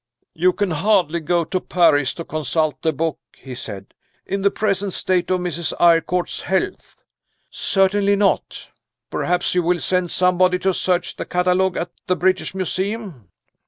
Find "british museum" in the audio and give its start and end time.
12.15-13.29